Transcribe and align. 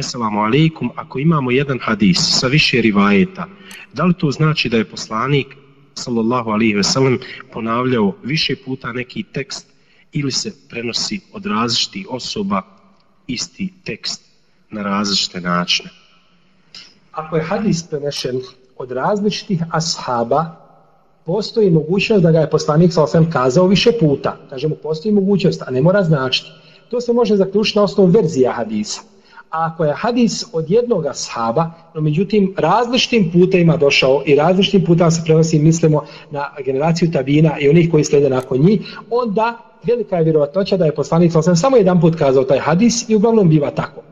Esselamu 0.00 0.40
alaikum, 0.40 0.90
ako 0.96 1.18
imamo 1.18 1.50
jedan 1.50 1.78
hadis 1.82 2.18
sa 2.40 2.46
više 2.46 2.80
rivajeta, 2.80 3.46
da 3.92 4.04
li 4.04 4.14
to 4.14 4.30
znači 4.30 4.68
da 4.68 4.76
je 4.76 4.84
poslanik 4.90 5.46
sallallahu 5.94 6.50
alaihi 6.50 6.74
ve 6.74 6.84
sellem 6.84 7.18
ponavljao 7.52 8.14
više 8.24 8.56
puta 8.64 8.92
neki 8.92 9.22
tekst 9.22 9.66
ili 10.12 10.32
se 10.32 10.52
prenosi 10.68 11.20
od 11.32 11.46
različitih 11.46 12.06
osoba 12.10 12.62
isti 13.26 13.72
tekst 13.84 14.22
na 14.70 14.82
različite 14.82 15.40
načine? 15.40 15.90
Ako 17.12 17.36
je 17.36 17.42
hadis 17.42 17.82
prenešen 17.82 18.40
od 18.78 18.92
različitih 18.92 19.62
ashaba, 19.70 20.56
postoji 21.24 21.70
mogućnost 21.70 22.22
da 22.22 22.32
ga 22.32 22.38
je 22.38 22.50
poslanik 22.50 22.92
sa 22.92 23.02
osam 23.02 23.30
kazao 23.30 23.66
više 23.66 23.92
puta. 24.00 24.36
Kažemo, 24.50 24.74
postoji 24.74 25.14
mogućnost, 25.14 25.62
a 25.62 25.70
ne 25.70 25.82
mora 25.82 26.02
značiti. 26.04 26.50
To 26.90 27.00
se 27.00 27.12
može 27.12 27.36
zaključiti 27.36 27.78
na 27.78 27.84
osnovu 27.84 28.10
verzija 28.10 28.52
hadisa. 28.52 29.09
A 29.50 29.66
ako 29.66 29.84
je 29.84 29.94
hadis 29.94 30.44
od 30.52 30.70
jednog 30.70 31.06
ashaba, 31.06 31.70
no 31.94 32.00
međutim 32.00 32.54
različitim 32.58 33.30
putima 33.32 33.76
došao 33.76 34.22
i 34.26 34.34
različitim 34.34 34.84
putima 34.84 35.10
se 35.10 35.22
prenosi, 35.24 35.58
mislimo 35.58 36.04
na 36.30 36.44
generaciju 36.64 37.10
tabina 37.12 37.58
i 37.58 37.68
onih 37.68 37.90
koji 37.90 38.04
slede 38.04 38.30
nakon 38.30 38.58
njih, 38.58 38.80
onda 39.10 39.58
velika 39.86 40.16
je 40.16 40.24
vjerovatnoća 40.24 40.76
da 40.76 40.84
je 40.84 40.94
poslanik 40.94 41.32
sam 41.32 41.56
samo 41.56 41.76
jedan 41.76 42.00
put 42.00 42.16
kazao 42.16 42.44
taj 42.44 42.58
hadis 42.58 43.08
i 43.08 43.16
uglavnom 43.16 43.48
biva 43.48 43.70
tako. 43.70 44.09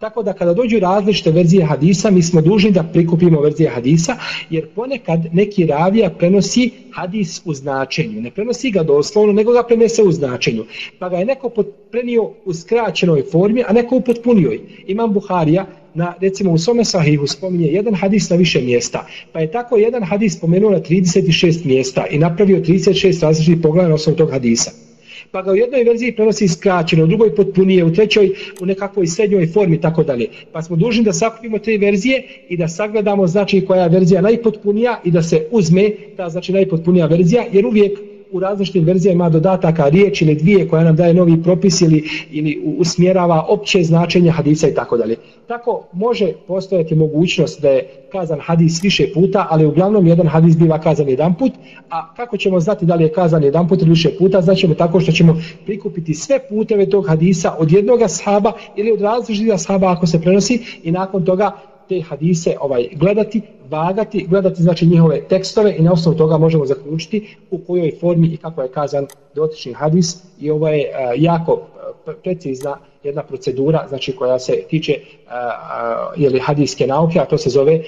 Tako 0.00 0.22
da 0.22 0.32
kada 0.32 0.54
dođu 0.54 0.78
različite 0.78 1.30
verzije 1.30 1.64
hadisa, 1.64 2.10
mi 2.10 2.22
smo 2.22 2.40
dužni 2.40 2.70
da 2.70 2.82
prikupimo 2.82 3.40
verzije 3.40 3.70
hadisa, 3.70 4.16
jer 4.50 4.68
ponekad 4.74 5.20
neki 5.32 5.66
ravija 5.66 6.10
prenosi 6.10 6.70
hadis 6.92 7.42
u 7.44 7.54
značenju. 7.54 8.20
Ne 8.20 8.30
prenosi 8.30 8.70
ga 8.70 8.82
doslovno, 8.82 9.32
nego 9.32 9.52
ga 9.52 9.62
prenese 9.62 10.02
u 10.02 10.12
značenju. 10.12 10.64
Pa 10.98 11.08
ga 11.08 11.16
je 11.16 11.24
neko 11.24 11.50
prenio 11.90 12.30
u 12.44 12.54
skraćenoj 12.54 13.22
formi, 13.32 13.64
a 13.68 13.72
neko 13.72 13.96
u 13.96 14.00
potpunijoj. 14.00 14.60
Imam 14.86 15.12
Buharija, 15.12 15.66
na, 15.94 16.14
recimo 16.20 16.52
u 16.52 16.58
svome 16.58 16.84
sahihu 16.84 17.26
spominje 17.26 17.66
jedan 17.66 17.94
hadis 17.94 18.30
na 18.30 18.36
više 18.36 18.60
mjesta. 18.60 19.06
Pa 19.32 19.40
je 19.40 19.50
tako 19.50 19.76
jedan 19.76 20.04
hadis 20.04 20.36
spomenuo 20.36 20.70
na 20.70 20.80
36 20.80 21.66
mjesta 21.66 22.06
i 22.06 22.18
napravio 22.18 22.58
36 22.58 23.22
različitih 23.22 23.62
pogleda 23.62 23.88
na 23.88 23.94
osnovu 23.94 24.16
tog 24.16 24.30
hadisa 24.30 24.89
pa 25.30 25.42
ga 25.42 25.52
u 25.52 25.56
jednoj 25.56 25.84
verziji 25.84 26.12
prenosi 26.12 26.48
skraćeno, 26.48 27.04
u 27.04 27.06
drugoj 27.06 27.34
potpunije, 27.34 27.84
u 27.84 27.92
trećoj 27.92 28.30
u 28.60 28.66
nekakvoj 28.66 29.06
srednjoj 29.06 29.46
formi 29.46 29.80
tako 29.80 30.02
dalje. 30.02 30.28
Pa 30.52 30.62
smo 30.62 30.76
dužni 30.76 31.04
da 31.04 31.12
sakupimo 31.12 31.58
te 31.58 31.76
verzije 31.76 32.22
i 32.48 32.56
da 32.56 32.68
sagledamo 32.68 33.26
znači 33.26 33.64
koja 33.64 33.82
je 33.82 33.88
verzija 33.88 34.20
najpotpunija 34.20 35.00
i 35.04 35.10
da 35.10 35.22
se 35.22 35.46
uzme 35.50 35.90
ta 36.16 36.28
znači 36.28 36.52
najpotpunija 36.52 37.06
verzija, 37.06 37.44
jer 37.52 37.66
uvijek 37.66 38.09
u 38.32 38.40
različitim 38.40 38.84
verzijama 38.84 39.14
ima 39.14 39.28
dodataka 39.28 39.88
riječ 39.88 40.22
ili 40.22 40.34
dvije 40.34 40.68
koja 40.68 40.84
nam 40.84 40.96
daje 40.96 41.14
novi 41.14 41.42
propis 41.42 41.80
ili, 41.80 42.04
ili 42.30 42.62
usmjerava 42.78 43.46
opće 43.48 43.82
značenje 43.84 44.30
hadisa 44.30 44.68
i 44.68 44.74
tako 44.74 44.96
dalje. 44.96 45.16
Tako 45.46 45.88
može 45.92 46.32
postojati 46.46 46.94
mogućnost 46.94 47.62
da 47.62 47.68
je 47.68 47.88
kazan 48.12 48.38
hadis 48.42 48.84
više 48.84 49.12
puta, 49.14 49.46
ali 49.50 49.66
uglavnom 49.66 50.06
jedan 50.06 50.26
hadis 50.26 50.56
biva 50.56 50.80
kazan 50.80 51.08
jedan 51.08 51.34
put, 51.34 51.52
a 51.90 52.14
kako 52.14 52.36
ćemo 52.36 52.60
znati 52.60 52.86
da 52.86 52.94
li 52.94 53.04
je 53.04 53.12
kazan 53.12 53.42
jedan 53.42 53.68
put 53.68 53.82
ili 53.82 53.90
više 53.90 54.10
puta, 54.18 54.40
znaćemo 54.40 54.74
tako 54.74 55.00
što 55.00 55.12
ćemo 55.12 55.42
prikupiti 55.66 56.14
sve 56.14 56.38
puteve 56.48 56.90
tog 56.90 57.08
hadisa 57.08 57.54
od 57.58 57.72
jednog 57.72 58.02
ashaba 58.02 58.52
ili 58.76 58.92
od 58.92 59.00
različitih 59.00 59.52
sahaba 59.56 59.92
ako 59.92 60.06
se 60.06 60.20
prenosi 60.20 60.80
i 60.82 60.92
nakon 60.92 61.24
toga 61.24 61.69
te 61.90 62.00
hadise 62.00 62.56
ovaj 62.60 62.88
gledati, 62.92 63.42
vagati, 63.70 64.26
gledati 64.28 64.62
znači 64.62 64.86
njihove 64.86 65.20
tekstove 65.28 65.76
i 65.76 65.82
na 65.82 65.92
osnovu 65.92 66.16
toga 66.16 66.38
možemo 66.38 66.66
zaključiti 66.66 67.36
u 67.50 67.58
kojoj 67.58 67.92
formi 68.00 68.26
i 68.26 68.36
kako 68.36 68.62
je 68.62 68.68
kazan 68.68 69.06
dotični 69.34 69.72
hadis 69.72 70.16
i 70.40 70.50
ovo 70.50 70.68
je 70.68 70.88
uh, 70.88 71.22
jako 71.22 71.60
e, 72.06 72.12
precizna 72.22 72.78
jedna 73.04 73.22
procedura 73.22 73.86
znači 73.88 74.16
koja 74.16 74.38
se 74.38 74.62
tiče 74.70 74.92
e, 74.92 74.98
uh, 74.98 75.32
uh, 75.32 76.22
jeli, 76.22 76.38
hadijske 76.38 76.86
nauke, 76.86 77.20
a 77.20 77.24
to 77.24 77.38
se 77.38 77.50
zove 77.50 77.74
uh, 77.74 77.82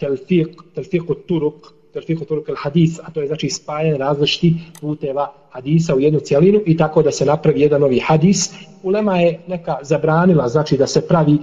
telfiq, 0.00 0.48
telfiq 0.74 1.14
turuk, 1.26 1.54
terfihu 1.96 2.28
turuk 2.28 2.48
al 2.52 2.58
hadis, 2.60 3.00
a 3.00 3.10
to 3.10 3.20
je 3.20 3.26
znači 3.32 3.50
spajanje 3.50 3.98
različitih 3.98 4.52
puteva 4.80 5.32
hadisa 5.50 5.94
u 5.94 6.00
jednu 6.00 6.20
cijelinu 6.20 6.60
i 6.66 6.76
tako 6.76 7.02
da 7.02 7.10
se 7.10 7.24
napravi 7.24 7.60
jedan 7.60 7.80
novi 7.80 7.98
hadis. 7.98 8.50
Ulema 8.82 9.18
je 9.20 9.38
neka 9.48 9.78
zabranila 9.82 10.48
znači 10.48 10.76
da 10.76 10.86
se 10.86 11.00
pravi 11.08 11.32
uh, 11.32 11.40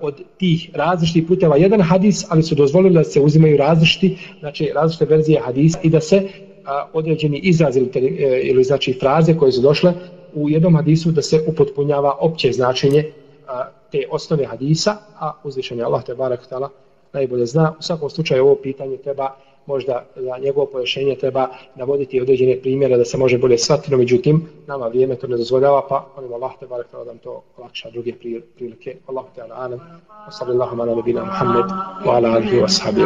od 0.00 0.22
tih 0.38 0.70
različitih 0.74 1.24
puteva 1.28 1.56
jedan 1.56 1.82
hadis, 1.82 2.24
ali 2.28 2.42
su 2.42 2.54
dozvolili 2.54 2.94
da 2.94 3.04
se 3.04 3.20
uzimaju 3.20 3.56
različiti, 3.56 4.16
znači 4.40 4.70
različite 4.74 5.04
verzije 5.04 5.40
hadisa 5.40 5.78
i 5.82 5.90
da 5.90 6.00
se 6.00 6.16
uh, 6.16 6.70
određeni 6.92 7.38
izraz 7.38 7.76
ili, 7.76 7.86
uh, 7.86 8.02
ili 8.42 8.64
znači 8.64 8.92
fraze 9.00 9.36
koje 9.36 9.52
su 9.52 9.60
došle 9.60 9.94
u 10.34 10.50
jednom 10.50 10.76
hadisu 10.76 11.10
da 11.10 11.22
se 11.22 11.42
upotpunjava 11.46 12.16
opće 12.20 12.52
značenje 12.52 13.04
uh, 13.08 13.50
te 13.92 14.04
osnove 14.10 14.46
hadisa, 14.46 14.96
a 15.18 15.32
uzvišenje 15.44 15.82
Allah 15.82 16.04
te 16.04 16.14
barak 16.14 16.46
tala 16.46 16.70
najbolje 17.12 17.46
zna. 17.46 17.72
U 17.78 17.82
svakom 17.82 18.10
slučaju 18.10 18.44
ovo 18.44 18.54
pitanje 18.54 18.96
treba 18.96 19.34
možda 19.72 20.04
za 20.16 20.38
njegovo 20.44 20.66
pojašenje 20.66 21.14
treba 21.16 21.48
navoditi 21.74 22.20
određene 22.20 22.56
primjere 22.60 22.96
da 22.96 23.04
se 23.04 23.18
može 23.18 23.38
bolje 23.38 23.58
shvatiti, 23.58 23.90
no 23.90 23.98
međutim, 23.98 24.42
nama 24.66 24.88
vrijeme 24.88 25.16
to 25.16 25.26
ne 25.26 25.36
dozvoljava, 25.36 25.86
pa 25.88 26.06
molim 26.16 26.32
Allah 26.32 26.52
te 26.60 26.66
barek 26.66 26.92
da 26.92 27.04
nam 27.04 27.18
to 27.18 27.42
lakša 27.58 27.90
druge 27.90 28.12
prilike. 28.56 28.96
Allahu 29.06 29.28
te 29.34 29.42
ala 29.42 29.54
anam, 29.64 29.80
wa 30.26 30.32
sallallahu 30.38 30.80
ala 30.80 30.94
nabina 30.94 31.24
Muhammed, 31.24 31.68
wa 32.06 32.16
ala 32.16 32.28
alihi 32.36 32.56
wa 32.64 32.68
sahabi 32.68 33.00